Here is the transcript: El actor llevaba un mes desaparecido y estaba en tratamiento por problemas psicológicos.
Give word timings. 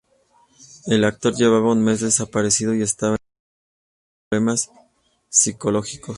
El 0.87 1.03
actor 1.03 1.35
llevaba 1.35 1.73
un 1.73 1.83
mes 1.83 1.99
desaparecido 2.01 2.73
y 2.73 2.81
estaba 2.81 3.17
en 3.17 3.17
tratamiento 3.19 3.91
por 4.31 4.39
problemas 4.39 4.71
psicológicos. 5.29 6.09